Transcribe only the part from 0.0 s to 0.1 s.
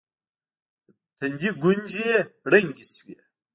د